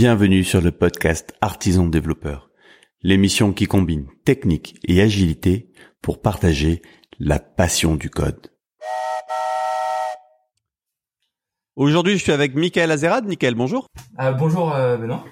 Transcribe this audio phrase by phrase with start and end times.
[0.00, 2.50] Bienvenue sur le podcast Artisan Développeur,
[3.02, 6.82] l'émission qui combine technique et agilité pour partager
[7.18, 8.52] la passion du code.
[11.74, 13.26] Aujourd'hui, je suis avec Michael Azerad.
[13.26, 13.88] Michael, bonjour.
[14.20, 15.24] Euh, bonjour euh, Benoît.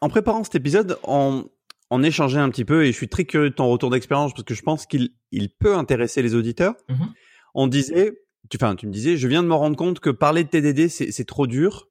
[0.00, 1.46] En préparant cet épisode, on,
[1.90, 4.44] on échangeait un petit peu et je suis très curieux de ton retour d'expérience parce
[4.44, 6.76] que je pense qu'il il peut intéresser les auditeurs.
[6.88, 7.12] Mhm.
[7.54, 8.12] On disait,
[8.48, 10.88] tu, enfin, tu me disais, je viens de me rendre compte que parler de TDD,
[10.88, 11.88] c'est trop dur.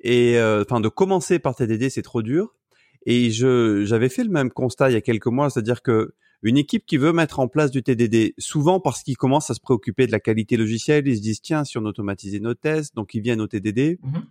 [0.00, 2.54] Et euh, enfin, de commencer par TDD, c'est trop dur.
[3.06, 6.58] Et je j'avais fait le même constat il y a quelques mois, c'est-à-dire que une
[6.58, 10.06] équipe qui veut mettre en place du TDD, souvent parce qu'ils commencent à se préoccuper
[10.06, 13.20] de la qualité logicielle, ils se disent tiens, si on automatisait nos tests, donc ils
[13.20, 13.98] viennent au TDD.
[14.02, 14.24] Mhm.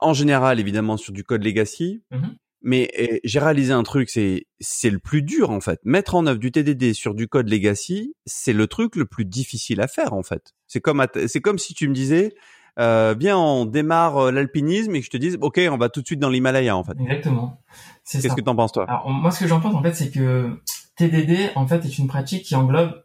[0.00, 2.02] En général, évidemment, sur du code legacy.
[2.10, 2.36] Mhm.
[2.66, 5.78] Mais euh, j'ai réalisé un truc, c'est c'est le plus dur en fait.
[5.84, 9.82] Mettre en œuvre du TDD sur du code legacy, c'est le truc le plus difficile
[9.82, 10.54] à faire en fait.
[10.66, 12.34] C'est comme c'est comme si tu me disais,
[12.78, 16.00] euh, bien on démarre euh, l'alpinisme et que je te dise, ok, on va tout
[16.02, 16.94] de suite dans l'Himalaya en fait.
[17.00, 17.60] Exactement.
[18.04, 18.84] C'est Qu'est-ce que t'en penses toi?
[18.88, 20.60] Alors moi ce que j'en pense en fait c'est que
[20.96, 23.04] TDD en fait est une pratique qui englobe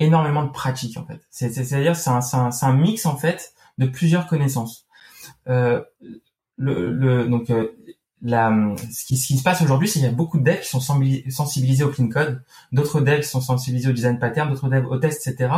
[0.00, 1.20] énormément de pratiques en fait.
[1.30, 4.86] C'est- c'est- C'est-à-dire c'est un, mix en fait de plusieurs connaissances.
[5.48, 5.82] Euh,
[6.56, 7.72] le, le donc euh,
[8.22, 8.52] la,
[8.92, 10.68] ce, qui, ce qui se passe aujourd'hui, c'est qu'il y a beaucoup de devs qui
[10.68, 14.86] sont sensibilisés au clean code, d'autres devs qui sont sensibilisés au design pattern, d'autres devs
[14.86, 15.52] au test, etc.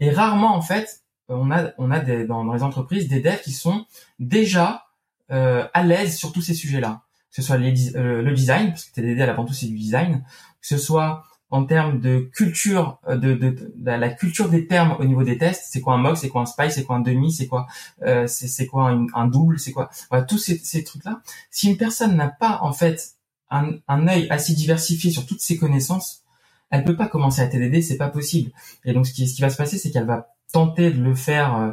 [0.00, 3.40] Et rarement en fait, on a on a des, dans, dans les entreprises des devs
[3.42, 3.86] qui sont
[4.18, 4.86] déjà
[5.30, 8.84] euh, à l'aise sur tous ces sujets-là, que ce soit les euh, le design, parce
[8.84, 10.24] que TDD à l'avant tout c'est du design,
[10.60, 14.96] que ce soit en termes de culture, euh, de, de, de la culture des termes
[14.98, 17.00] au niveau des tests, c'est quoi un mock, c'est quoi un spy, c'est quoi un
[17.00, 17.66] demi, c'est quoi
[18.02, 21.20] euh, c'est quoi un, un double, c'est quoi voilà tous ces, ces trucs-là.
[21.50, 23.14] Si une personne n'a pas en fait
[23.50, 26.22] un, un œil assez diversifié sur toutes ses connaissances,
[26.70, 28.52] elle peut pas commencer à TDD, c'est pas possible.
[28.84, 31.14] Et donc ce qui, ce qui va se passer, c'est qu'elle va tenter de le
[31.14, 31.72] faire euh,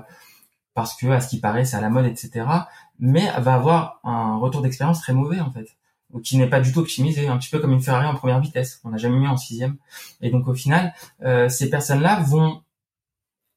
[0.73, 2.45] parce que à ce qui paraît c'est à la mode, etc.
[2.99, 5.67] Mais va avoir un retour d'expérience très mauvais en fait,
[6.11, 8.39] ou qui n'est pas du tout optimisé, un petit peu comme une Ferrari en première
[8.39, 9.77] vitesse, qu'on n'a jamais mis en sixième.
[10.21, 12.61] Et donc au final, euh, ces personnes-là vont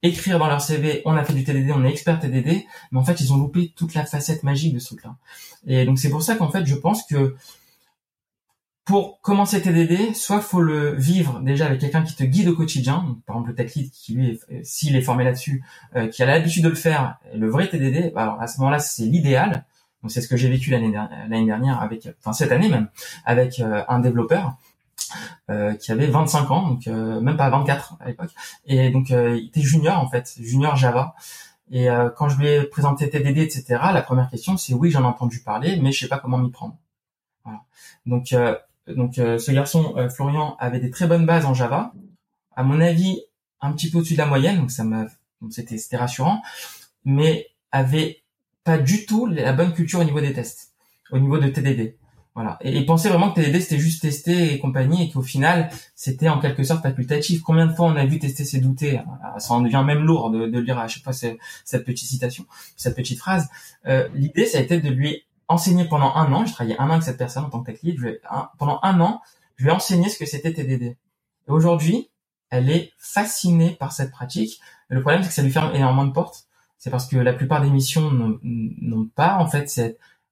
[0.03, 3.05] écrire dans leur CV, on a fait du TDD, on est expert TDD, mais en
[3.05, 5.17] fait ils ont loupé toute la facette magique de ce truc-là.
[5.67, 7.37] Et donc c'est pour ça qu'en fait je pense que
[8.89, 13.19] pour commencer TDD, soit faut le vivre déjà avec quelqu'un qui te guide au quotidien,
[13.27, 15.63] par exemple le tech lead qui lui, euh, s'il est formé là-dessus,
[15.95, 18.79] euh, qui a l'habitude de le faire, le vrai TDD, bah, alors à ce moment-là
[18.79, 19.67] c'est l'idéal.
[20.03, 22.89] Donc c'est ce que j'ai vécu l'année dernière, avec, enfin cette année même,
[23.27, 24.57] avec euh, un développeur
[25.51, 28.31] euh, qui avait 25 ans, donc euh, même pas 24 à l'époque,
[28.65, 31.15] et donc euh, il était junior en fait, junior Java.
[31.71, 35.07] Et quand je lui ai présenté TDD, etc., la première question c'est oui j'en ai
[35.07, 36.79] entendu parler, mais je sais pas comment m'y prendre.
[37.45, 37.61] Voilà.
[38.07, 38.35] Donc
[38.95, 41.93] donc euh, ce garçon euh, Florian avait des très bonnes bases en Java,
[42.57, 43.21] à mon avis
[43.61, 45.07] un petit peu au-dessus de la moyenne, donc ça m'a,
[45.51, 46.43] c'était c'était rassurant,
[47.05, 48.23] mais avait
[48.65, 50.73] pas du tout la bonne culture au niveau des tests,
[51.11, 51.97] au niveau de TDD.
[52.35, 52.57] Voilà.
[52.61, 56.29] Et, et pensait vraiment que TDD c'était juste tester et compagnie et qu'au final c'était
[56.29, 57.43] en quelque sorte facultatif.
[57.43, 60.31] Combien de fois on a vu tester ses douter Ah, Ça en devient même lourd
[60.31, 63.49] de, de lire à chaque fois ce- cette petite citation, cette petite phrase.
[63.87, 66.45] Euh, L'idée ça a été de lui enseigner pendant un an.
[66.47, 67.99] J'ai travaillé un an avec cette personne en tant que tech lead.
[67.99, 69.21] Je un- pendant un an,
[69.57, 70.83] je lui ai enseigné ce que c'était TDD.
[70.85, 70.97] Et
[71.51, 72.11] aujourd'hui,
[72.51, 74.61] elle est fascinée par cette pratique.
[74.89, 76.45] Le problème c'est que ça lui ferme énormément de portes.
[76.79, 79.69] C'est parce que la plupart des missions n'ont- pas en fait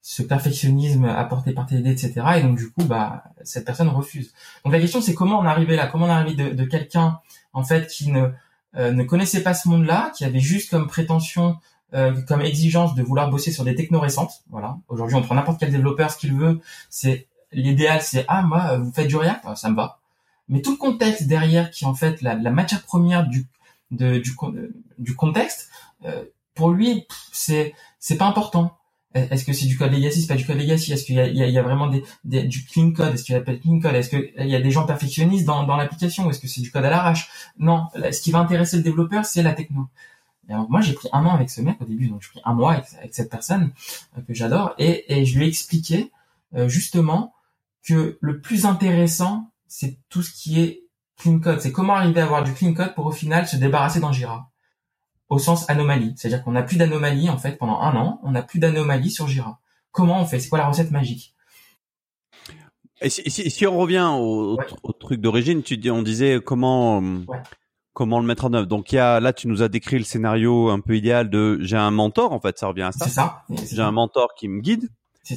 [0.00, 2.12] ce perfectionnisme apporté par TDD, etc.
[2.36, 4.32] Et donc du coup, bah, cette personne refuse.
[4.64, 5.88] Donc la question, c'est comment on arrivé là?
[5.88, 7.18] Comment on arrivé de, de quelqu'un
[7.52, 8.28] en fait qui ne
[8.76, 11.56] euh, ne connaissait pas ce monde-là, qui avait juste comme prétention,
[12.26, 14.32] comme exigence de vouloir bosser sur des technos récentes.
[14.50, 14.78] Voilà.
[14.88, 16.60] Aujourd'hui, on prend n'importe quel développeur, ce qu'il veut.
[16.90, 19.98] C'est l'idéal, c'est ah moi, vous faites du React, Ah, ça me va.
[20.48, 23.46] Mais tout le contexte derrière, qui est en fait la, la matière première du
[23.90, 25.70] de, du euh, du contexte,
[26.04, 26.24] euh,
[26.54, 28.76] pour lui, c'est c'est pas important.
[29.14, 30.92] Est-ce que c'est du code legacy, c'est pas du code legacy?
[30.92, 31.88] Est-ce qu'il y a, il y a- vraiment
[32.24, 33.14] des, du clean code?
[33.14, 33.94] Est-ce qu'il appelle clean code?
[33.94, 36.28] Est-ce qu'il y a des gens perfectionnistes dans, dans l'application?
[36.28, 37.30] Est-ce que c'est du code à l'arrache?
[37.58, 39.88] Non, ce qui va intéresser le développeur, c'est la techno.
[40.48, 42.40] Et alors, moi, j'ai pris un an avec ce mec au début, donc j'ai pris
[42.44, 43.72] un mois avec, avec cette personne
[44.16, 46.12] euh, que j'adore, et, et je lui ai expliqué
[46.54, 47.34] euh, justement
[47.84, 50.82] que le plus intéressant, c'est tout ce qui est
[51.18, 51.60] clean code.
[51.60, 54.50] C'est comment arriver à avoir du clean code pour au final se débarrasser d'un Jira
[55.28, 56.14] au sens anomalie.
[56.16, 59.26] C'est-à-dire qu'on n'a plus d'anomalie, en fait, pendant un an, on n'a plus d'anomalie sur
[59.26, 59.58] Jira.
[59.90, 60.38] Comment on fait?
[60.38, 61.34] C'est quoi la recette magique?
[63.00, 64.66] Et si, si- si on revient au, Ouais.
[64.82, 67.42] au truc d'origine, tu dis, on disait comment euh, Ouais.
[67.96, 68.66] Comment le mettre en œuvre.
[68.66, 71.56] Donc il y a là, tu nous as décrit le scénario un peu idéal de
[71.62, 73.06] j'ai un mentor en fait, ça revient à ça.
[73.06, 74.88] C'est ça J'ai un mentor qui me guide.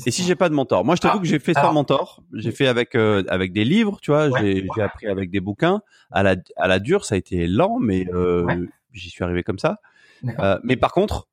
[0.05, 2.21] Et si j'ai pas de mentor, moi je t'avoue Ah, que j'ai fait sans mentor.
[2.33, 4.27] J'ai fait avec euh, avec des livres, tu vois.
[4.27, 4.83] Ouais, j'ai ouais.
[4.83, 5.81] appris avec des bouquins.
[6.11, 8.57] À la à la dure, ça a été lent, mais euh, Ouais.
[8.91, 9.77] j'y suis arrivé comme ça.
[10.39, 11.27] Euh, mais par contre,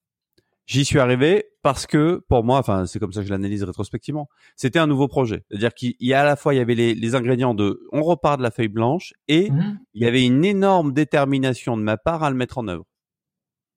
[0.66, 4.28] J'y suis arrivé parce que pour moi, enfin c'est comme ça que je l'analyse rétrospectivement,
[4.56, 5.44] c'était un nouveau projet.
[5.48, 8.02] C'est-à-dire qu'il y a à la fois il y avait les, les, ingrédients de on
[8.02, 9.78] repart de la feuille blanche et mhm.
[9.94, 12.84] il y avait une énorme détermination de ma part à le mettre en œuvre.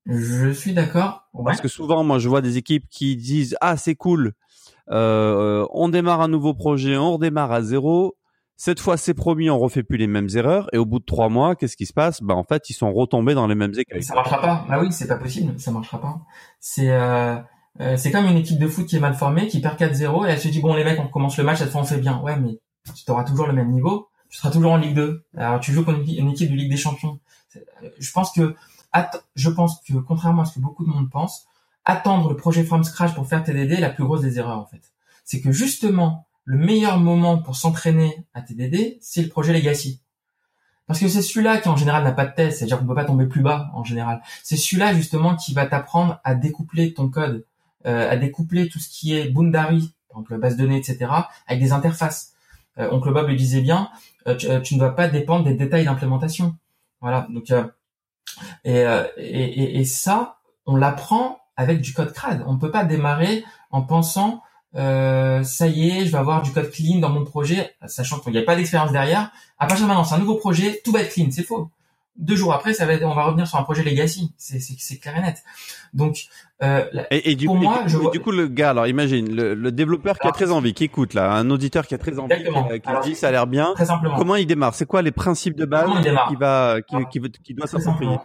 [0.08, 1.30] Je suis d'accord.
[1.46, 4.34] Parce que souvent moi je vois des équipes qui disent ah c'est cool,
[4.90, 8.18] euh, on démarre un nouveau projet, on redémarre à zéro
[8.62, 10.68] cette fois, c'est promis, on refait plus les mêmes erreurs.
[10.74, 12.22] Et au bout de trois mois, qu'est-ce qui se passe?
[12.22, 14.04] Bah en fait, ils sont retombés dans les mêmes écueils.
[14.04, 14.66] Ça marchera pas.
[14.68, 15.58] Bah oui, c'est pas possible.
[15.58, 16.20] Ça marchera pas.
[16.60, 17.38] C'est euh,
[17.80, 20.32] euh, c'est comme une équipe de foot qui est mal formée, qui perd 4-0 et
[20.32, 22.20] elle se dit bon les mecs, on commence le match, cette fois on fait bien.
[22.20, 22.60] Ouais, mais
[22.94, 24.10] tu auras toujours le même niveau.
[24.28, 25.24] Tu seras toujours en Ligue 2.
[25.38, 27.18] Alors tu joues contre une équipe de Ligue des Champions.
[27.56, 28.56] Euh, je pense que
[29.36, 31.48] je pense que contrairement à ce que beaucoup de monde pense,
[31.86, 34.66] attendre le projet from scratch pour faire TDD est la plus grosse des erreurs en
[34.66, 34.82] fait.
[35.24, 40.02] C'est que justement le meilleur moment pour s'entraîner à TDD, c'est le projet Legacy.
[40.90, 43.06] Parce que c'est celui-là qui en général n'a pas de test, c'est-à-dire qu'on peut pas
[43.06, 44.24] tomber plus bas en général.
[44.42, 47.46] C'est celui-là justement qui va t'apprendre à découpler ton code,
[47.86, 51.12] euh, à découpler tout ce qui est Boundary, donc base de données, etc.,
[51.46, 52.34] avec des interfaces.
[52.80, 53.92] Euh, Oncle Bob le disait bien,
[54.26, 56.56] euh, tu, ne dois pas dépendre des détails d'implémentation.
[57.02, 57.28] Voilà.
[57.30, 57.54] Donc
[58.64, 58.84] et,
[59.18, 62.44] et, et, ça, on l'apprend avec du code CRAD.
[62.48, 64.42] On ne peut pas démarrer en pensant
[64.76, 68.32] euh, ça y est, je vais avoir du code clean dans mon projet, sachant qu'il
[68.32, 69.32] n'y a pas d'expérience derrière.
[69.58, 71.70] À partir de maintenant, c'est un nouveau projet, tout va être clean, c'est faux.
[72.18, 74.98] Deux jours après, ça va être, on va revenir sur un projet legacy, c'est c'est
[74.98, 75.42] clair et net.
[75.94, 76.26] Donc,
[76.62, 79.72] euh, et, du pour coup, moi, du, coup, du coup, le gars, alors imagine le,
[79.72, 83.10] développeur qui a très envie, qui écoute là, un auditeur qui a très envie, qui,
[83.10, 83.72] dit ça a l'air bien.
[83.74, 84.18] Très simplement.
[84.18, 84.76] Comment il démarre?
[84.76, 85.90] C'est quoi les principes de base
[86.28, 88.18] qui va, qui, qui, qui doit s'approprier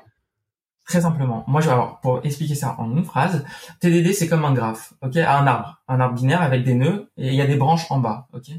[0.87, 1.45] Très simplement.
[1.47, 3.45] Moi, je vais alors pour expliquer ça en une phrase,
[3.81, 7.29] TDD c'est comme un graphe, ok, un arbre, un arbre binaire avec des nœuds et
[7.29, 8.51] il y a des branches en bas, ok?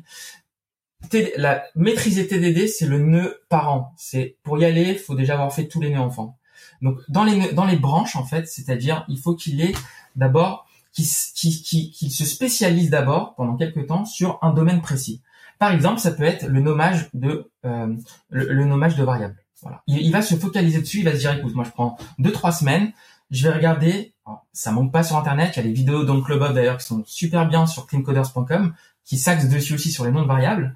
[1.37, 3.93] la maîtriser TDD, c'est le nœud parent.
[3.97, 6.37] C'est pour y aller, il faut déjà avoir fait tous les nœuds enfants.
[6.81, 9.73] Donc dans les dans les branches en fait, c'est-à-dire il faut qu'il ait
[10.15, 15.21] d'abord qu'il qui, qui, se spécialise d'abord pendant quelques temps sur un domaine précis.
[15.59, 17.93] Par exemple, ça peut être le nommage de euh,
[18.29, 19.44] le nommage de variables.
[19.61, 19.81] Voilà.
[19.87, 22.51] Il, va se focaliser dessus, il va se dire écoute, moi je prends deux trois
[22.51, 22.91] semaines,
[23.31, 24.13] je vais regarder.
[24.53, 27.03] ça monte pas sur internet, il y a les vidéos d'Oncle Bob d'ailleurs qui sont
[27.05, 28.73] super bien sur cleancoders.com
[29.05, 30.75] qui s'axent dessus aussi sur les noms de variables.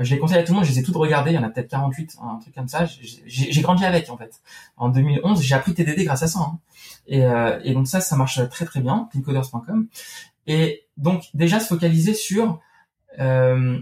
[0.00, 1.38] Euh, je les conseille à tout le monde, je les ai toutes regardées, il y
[1.38, 2.86] en a peut-être 48, un truc comme ça.
[3.26, 4.40] J'ai grandi avec en fait.
[4.76, 6.40] En 2011, j'ai appris TDD grâce à ça.
[6.40, 6.58] Hein.
[7.06, 9.88] Et, euh, et, donc ça, ça marche très très bien, cleancoders.com.
[10.46, 12.60] Et donc déjà se focaliser sur
[13.18, 13.78] euh,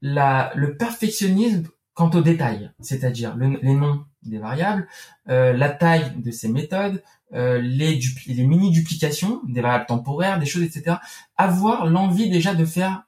[0.00, 1.64] le perfectionnisme
[1.98, 4.86] Quant aux détails, c'est-à-dire les noms des variables,
[5.28, 7.02] euh, la taille de ces méthodes,
[7.34, 7.98] euh, les,
[8.28, 10.98] mini-duplications, des variables temporaires, des choses, etc.
[11.36, 13.02] Avoir l'envie déjà de faire,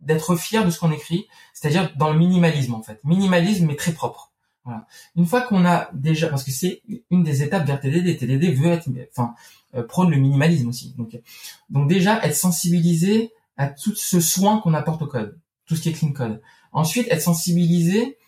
[0.00, 3.00] d'être fier de ce qu'on écrit, c'est-à-dire dans le minimalisme en fait.
[3.04, 4.32] Minimalisme mais très propre.
[5.14, 8.70] Une fois qu'on a déjà, parce que c'est une des étapes vers TDD, TDD veut
[8.70, 9.34] être, enfin,
[9.74, 10.94] euh, prône le minimalisme aussi.
[10.96, 11.20] Donc,
[11.68, 15.90] donc déjà être sensibilisé à tout ce soin qu'on apporte au code, tout ce qui
[15.90, 16.40] est clean code.
[16.74, 18.18] Ensuite, être sensibilisé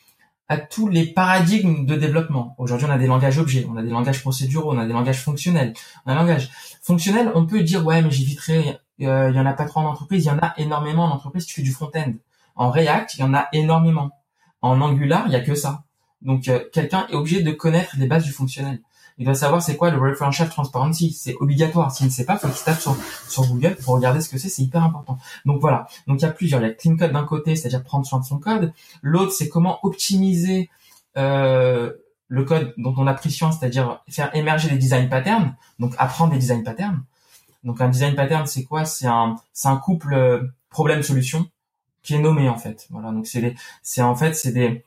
[0.48, 2.54] à tous les paradigmes de développement.
[2.58, 5.20] Aujourd'hui, on a des langages objets, on a des langages procéduraux, on a des langages
[5.20, 5.74] fonctionnels.
[6.06, 6.48] On un langage
[6.80, 8.78] fonctionnel, on peut dire ouais, mais j'éviterai.
[9.02, 11.10] Euh, il y en a pas trop en entreprise, il y en a énormément en
[11.10, 11.44] entreprise.
[11.44, 12.12] Tu fais du front-end.
[12.54, 14.12] En React, il y en a énormément.
[14.62, 15.82] En Angular, il y a que ça.
[16.22, 18.80] Donc, euh, quelqu'un est obligé de connaître les bases du fonctionnel
[19.18, 21.12] il doit savoir c'est quoi le referential transparency.
[21.12, 21.90] C'est obligatoire.
[21.90, 22.96] S'il ne sait pas, faut qu'il tape sur,
[23.28, 24.48] sur Google pour regarder ce que c'est.
[24.48, 25.18] C'est hyper important.
[25.46, 25.86] Donc voilà.
[26.06, 26.60] Donc il y a plusieurs.
[26.60, 28.72] Il y a clean code d'un côté, c'est-à-dire prendre soin de son code.
[29.02, 30.68] L'autre, c'est comment optimiser
[31.16, 31.92] euh,
[32.28, 35.54] le code dont on a pris soin, c'est-à-dire faire émerger des design patterns.
[35.78, 37.02] Donc apprendre des design patterns.
[37.64, 38.84] Donc un design pattern, c'est quoi?
[38.84, 41.48] C'est un, c'est un couple euh, problème-solution
[42.02, 42.86] qui est nommé en fait.
[42.90, 43.12] Voilà.
[43.12, 44.84] Donc c'est c'est en fait c'est des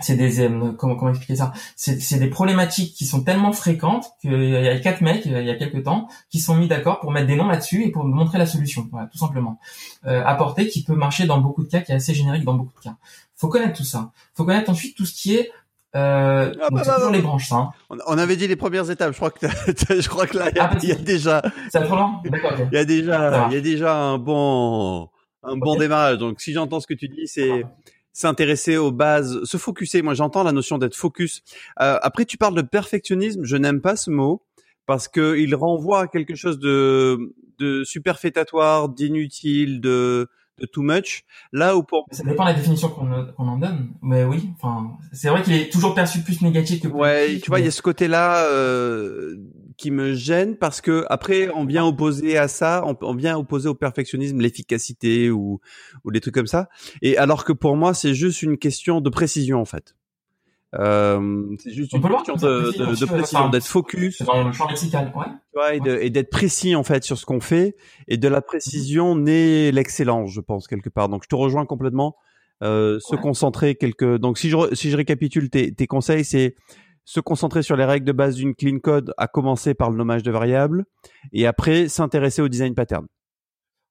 [0.00, 1.52] c'est des euh, comment comment expliquer ça?
[1.76, 5.54] C'est des problématiques qui sont tellement fréquentes qu'il y a quatre mecs il y a
[5.54, 8.46] quelques temps qui sont mis d'accord pour mettre des noms là-dessus et pour montrer la
[8.46, 9.58] solution voilà tout simplement.
[10.06, 12.74] Euh, apporter qui peut marcher dans beaucoup de cas qui est assez générique dans beaucoup
[12.78, 12.96] de cas.
[13.36, 14.12] Faut connaître tout ça.
[14.34, 15.50] Faut connaître ensuite tout ce qui est
[15.94, 17.70] euh, ah, bah, bah, les branches ça, hein.
[18.06, 19.46] on avait dit les premières étapes je crois que
[20.00, 21.42] je crois que là il y a, ah, déjà
[22.72, 25.10] il y a déjà il y a déjà un bon
[25.42, 26.18] un bon démarrage.
[26.18, 27.64] Donc si j'entends ce que tu dis c'est
[28.12, 30.02] s'intéresser aux bases, se focuser.
[30.02, 31.42] Moi, j'entends la notion d'être focus.
[31.80, 33.44] Euh, après, tu parles de perfectionnisme.
[33.44, 34.42] Je n'aime pas ce mot
[34.86, 40.28] parce que il renvoie à quelque chose de, de superfétatoire, d'inutile, de,
[40.58, 41.24] de too much.
[41.52, 44.50] Là où pour ça dépend de la définition qu'on en donne, mais oui.
[44.56, 47.00] Enfin, c'est vrai qu'il est toujours perçu plus négatif que positif.
[47.00, 49.36] Ouais, tu vois, il y a ce côté-là euh,
[49.82, 53.74] qui me gêne parce que après on vient opposer à ça, on, vient opposer au
[53.74, 55.60] perfectionnisme l'efficacité ou
[56.04, 56.68] ou des trucs comme ça.
[57.02, 59.96] Et alors que pour moi c'est juste une question de précision en fait.
[60.78, 64.22] Euh, c'est juste une question de, de, de, précision, d'être focus.
[64.22, 65.12] Dans le champ lexical,
[65.56, 65.80] ouais.
[66.00, 67.74] et, d'être précis en fait sur ce qu'on fait.
[68.06, 71.08] Et de la précision naît l'excellence, je pense quelque part.
[71.08, 72.16] Donc je te rejoins complètement.
[72.62, 74.18] Euh, se concentrer quelque.
[74.18, 76.54] Donc si je si je récapitule tes, tes conseils, c'est
[77.04, 80.22] se concentrer sur les règles de base d'une clean code, à commencer par le nommage
[80.22, 80.84] de variables,
[81.32, 83.06] et après s'intéresser au design pattern.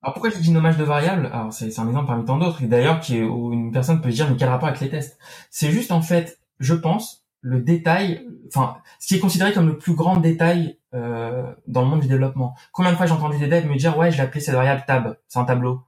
[0.04, 1.30] Alors pourquoi je dis nommage de variables?
[1.32, 4.10] Alors c'est un exemple parmi tant d'autres, et d'ailleurs qui est, où une personne peut
[4.10, 5.20] se dire mais quel rapport avec les tests?
[5.50, 9.78] C'est juste en fait je pense, le détail, enfin, ce qui est considéré comme le
[9.78, 12.56] plus grand détail euh, dans le monde du développement.
[12.72, 14.84] Combien de fois j'ai entendu des devs me dire ouais, je l'ai appelé cette variable
[14.86, 15.82] tab, c'est un tableau.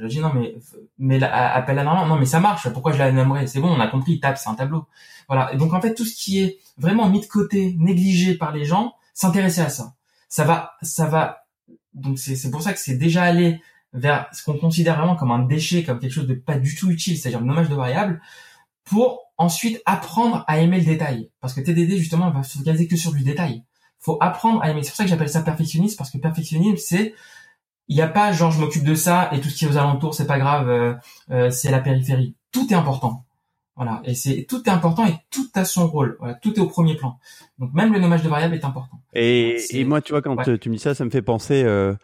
[0.00, 0.56] Je dis non mais
[0.98, 2.68] mais appelle la normalement non mais ça marche.
[2.70, 3.46] Pourquoi je la nommerais?
[3.46, 4.86] C'est bon, on a compris, tab c'est un tableau.
[5.28, 5.52] Voilà.
[5.52, 8.64] Et donc en fait tout ce qui est vraiment mis de côté, négligé par les
[8.64, 9.94] gens, s'intéresser à ça.
[10.28, 11.46] Ça va, ça va.
[11.94, 13.60] Donc c'est pour ça que c'est déjà allé
[13.92, 16.90] vers ce qu'on considère vraiment comme un déchet, comme quelque chose de pas du tout
[16.90, 18.20] utile, c'est-à-dire le nommage de variable,
[18.84, 21.30] pour ensuite apprendre à aimer le détail.
[21.40, 23.64] Parce que TDD, justement, va se focaliser que sur du détail.
[24.00, 24.82] Faut apprendre à aimer.
[24.82, 27.14] C'est pour ça que j'appelle ça perfectionniste, parce que perfectionnisme, c'est,
[27.88, 29.76] il n'y a pas genre je m'occupe de ça et tout ce qui est aux
[29.76, 30.94] alentours, c'est pas grave, euh,
[31.30, 32.34] euh, c'est la périphérie.
[32.52, 33.24] Tout est important.
[33.76, 34.00] Voilà.
[34.04, 36.16] Et c'est, tout est important et tout a son rôle.
[36.20, 36.34] Voilà.
[36.34, 37.18] Tout est au premier plan.
[37.58, 39.00] Donc même le nommage de variable est important.
[39.14, 41.94] Et, et moi, tu vois, quand tu me dis ça, ça me fait penser, euh,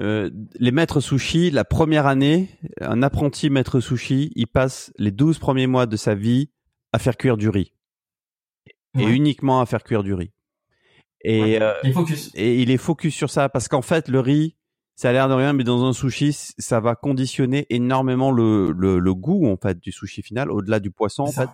[0.00, 2.48] euh, les maîtres sushi, la première année,
[2.80, 6.50] un apprenti maître sushi, il passe les 12 premiers mois de sa vie
[6.92, 7.72] à faire cuire du riz.
[8.98, 10.32] Et uniquement à faire cuire du riz.
[11.22, 12.30] Et, euh, il focus.
[12.34, 14.56] et il est focus sur ça parce qu'en fait, le riz,
[14.98, 19.14] ça a l'air de rien, mais dans un sushi, ça va conditionner énormément le, le,
[19.14, 21.48] goût en fait du sushi final, au-delà du poisson en fait.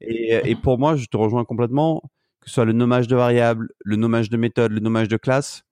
[0.00, 2.02] Et, et, pour moi, je te rejoins complètement,
[2.40, 5.62] que ce soit le nommage de variables, le nommage de méthode, le nommage de classe,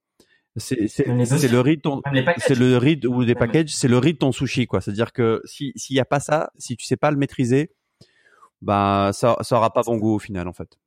[0.56, 2.00] c'est le ton
[2.38, 4.80] c'est le riz ou des packages c'est le de ton sushi quoi.
[4.80, 7.16] C'est à dire que si s'il y a pas ça si tu sais pas le
[7.16, 7.72] maîtriser
[8.62, 10.78] bah ça ça aura pas bon goût au final en fait.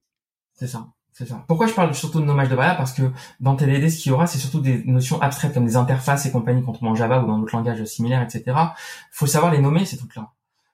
[0.53, 3.03] C'est ça c'est ça pourquoi je parle surtout de nommage de variable parce que
[3.39, 6.31] dans TDD ce qu'il y aura c'est surtout des notions abstraites comme des interfaces et
[6.31, 8.57] compagnie contre en Java ou dans d'autres langages similaires etc
[9.11, 10.31] faut savoir les nommer ces trucs là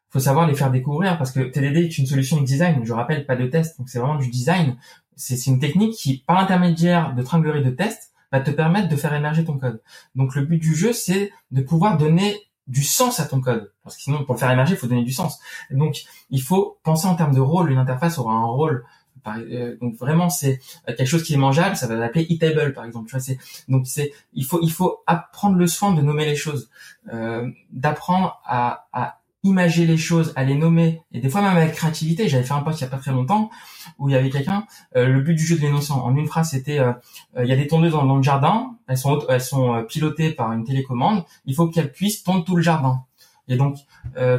[0.09, 3.25] faut savoir les faire découvrir parce que TDD est une solution de design je rappelle
[3.25, 4.77] pas de test donc c'est vraiment du design
[5.15, 9.13] c'est une technique qui par l'intermédiaire de tringlerie de tests va te permettre de faire
[9.13, 9.81] émerger ton code.
[10.15, 13.73] Donc le but du jeu, c'est de pouvoir donner du sens à ton code.
[13.83, 15.39] Parce que sinon, pour le faire émerger, il faut donner du sens.
[15.71, 17.71] Donc, il faut penser en termes de rôle.
[17.71, 18.85] Une interface aura un rôle.
[19.27, 21.75] Euh, donc vraiment, c'est quelque chose qui est mangeable.
[21.75, 23.09] Ça va l'appeler eatable, par exemple.
[23.09, 23.35] Tu vois,
[23.67, 26.69] donc c'est il faut il faut apprendre le soin de nommer les choses,
[27.13, 31.73] euh, d'apprendre à, à imager les choses, à les nommer, et des fois même avec
[31.73, 32.27] créativité.
[32.27, 33.49] J'avais fait un post il y a pas très longtemps
[33.97, 34.65] où il y avait quelqu'un.
[34.95, 36.91] Euh, le but du jeu de l'énoncé en une phrase, c'était euh,
[37.37, 38.75] euh, il y a des tondeuses dans, le jardin.
[38.87, 41.23] Elles sont elles sont pilotées par une télécommande.
[41.45, 43.05] Il faut qu'elles puissent tondre tout le jardin.
[43.49, 43.77] Et donc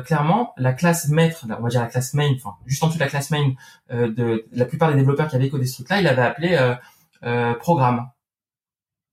[0.05, 3.05] clairement, la classe maître, on va dire la classe main, enfin juste en dessous de
[3.05, 3.53] la classe main
[3.91, 6.75] de, la plupart des développeurs qui avaient codé ce truc-là, il avait appelé
[7.59, 8.09] programme.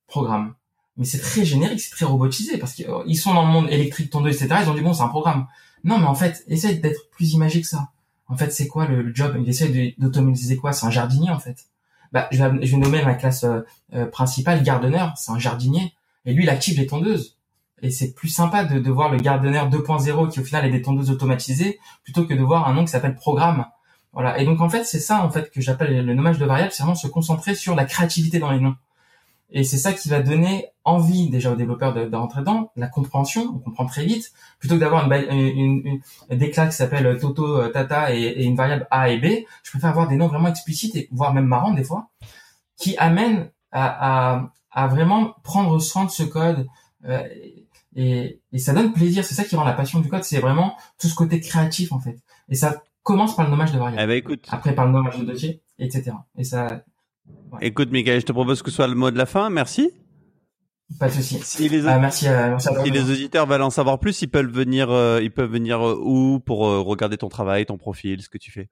[0.07, 0.53] Programme
[0.97, 4.41] mais c'est très générique, c'est très robotisé parce qu'ils sont dans le monde électrique, tondeuse,
[4.41, 4.61] etc.
[4.63, 5.47] Ils ont dit bon, c'est un programme.
[5.83, 7.91] Non, mais en fait, essaye d'être plus imagé que ça.
[8.27, 9.37] En fait, c'est quoi le, job?
[9.39, 10.73] Il essaie d'automatiser quoi?
[10.73, 11.67] C'est un jardinier, en fait.
[12.11, 13.61] Bah, je vais, je vais nommer ma classe euh,
[13.93, 15.13] euh, principale gardeneur.
[15.17, 15.93] C'est un jardinier.
[16.25, 17.36] Et lui, il active les tondeuses.
[17.81, 20.81] Et c'est plus sympa de, de voir le gardeneur 2.0 qui, au final, est des
[20.81, 23.65] tondeuses automatisées, plutôt que de voir un nom qui s'appelle programme.
[24.13, 24.39] Voilà.
[24.39, 26.71] Et donc, en fait, c'est ça, en fait, que j'appelle le nommage de variable.
[26.71, 28.75] C'est vraiment se concentrer sur la créativité dans les noms.
[29.49, 33.53] Et c'est ça qui va donner envie déjà aux développeurs de, de, dedans, la compréhension,
[33.55, 37.65] on comprend très vite, plutôt que d'avoir une, une, une, des classes qui s'appellent Toto,
[37.69, 41.07] Tata et, une variable A et B, je préfère avoir des noms vraiment explicites, et
[41.11, 42.09] voire même marrants des fois,
[42.77, 46.67] qui amènent à, à, à vraiment prendre soin de ce code.
[47.05, 47.23] Euh,
[47.97, 50.77] et, et, ça donne plaisir, c'est ça qui rend la passion du code, c'est vraiment
[50.99, 52.17] tout ce côté créatif en fait.
[52.47, 54.01] Et ça commence par le nommage de variable.
[54.01, 54.47] Eh ben, écoute.
[54.49, 56.11] Après par le nommage de dossier, etc.
[56.37, 56.83] Et ça,
[57.61, 59.49] Écoute, Michael, je te propose que ce soit le mot de la fin.
[59.49, 59.91] Merci.
[60.99, 61.39] Pas de souci.
[61.43, 64.89] Si les, ah, merci, euh, si les auditeurs veulent en savoir plus, ils peuvent venir,
[64.89, 68.51] euh, ils peuvent venir euh, où pour regarder ton travail, ton profil, ce que tu
[68.51, 68.69] fais.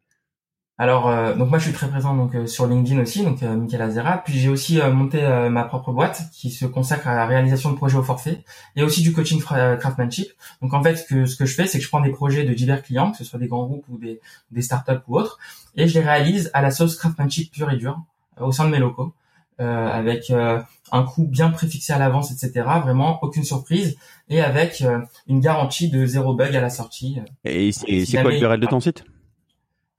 [0.77, 4.17] Alors, donc moi je suis très présent donc sur LinkedIn aussi, donc Michael Azera.
[4.17, 7.97] Puis j'ai aussi monté ma propre boîte qui se consacre à la réalisation de projets
[7.97, 8.43] au forfait
[8.75, 10.27] et aussi du coaching craftsmanship.
[10.61, 12.43] Donc en fait, ce que, ce que je fais, c'est que je prends des projets
[12.43, 14.19] de divers clients, que ce soit des grands groupes ou des,
[14.51, 15.39] des startups ou autres,
[15.77, 18.01] et je les réalise à la sauce craftsmanship pure et dure
[18.41, 19.13] au sein de mes locaux,
[19.61, 20.59] euh, avec euh,
[20.91, 22.67] un coût bien préfixé à l'avance, etc.
[22.83, 23.95] Vraiment aucune surprise
[24.29, 27.19] et avec euh, une garantie de zéro bug à la sortie.
[27.45, 29.05] Et c'est quoi l'URL de ton site?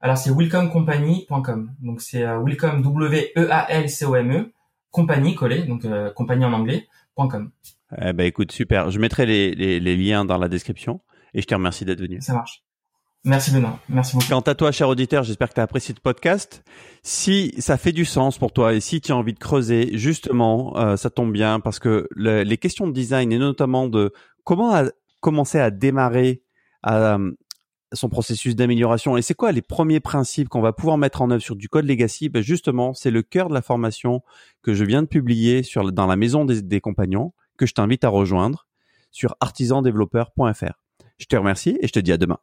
[0.01, 1.73] Alors c'est welcomecompany.com.
[1.81, 4.53] Donc c'est welcome W E A L C O M E
[4.91, 6.87] compagnie collé donc compagnie en anglais
[7.17, 7.51] .com.
[8.01, 11.01] Eh ben écoute super, je mettrai les, les, les liens dans la description
[11.35, 12.21] et je te remercie d'être venu.
[12.21, 12.63] Ça marche.
[13.25, 14.29] Merci Benoît, merci beaucoup.
[14.29, 16.63] Quant à toi, cher auditeur, j'espère que tu as apprécié ce podcast.
[17.03, 20.77] Si ça fait du sens pour toi et si tu as envie de creuser, justement,
[20.77, 24.13] euh, ça tombe bien parce que les questions de design et notamment de
[24.45, 24.81] comment
[25.21, 26.43] commencer à démarrer
[26.85, 27.19] à,
[27.93, 31.43] son processus d'amélioration et c'est quoi les premiers principes qu'on va pouvoir mettre en œuvre
[31.43, 32.29] sur du code legacy?
[32.29, 34.23] Ben Justement, c'est le cœur de la formation
[34.63, 35.63] que je viens de publier
[35.93, 38.67] dans la maison des, des compagnons que je t'invite à rejoindre
[39.11, 40.73] sur artisandéveloppeur.fr.
[41.19, 42.39] Je te remercie et je te dis à demain.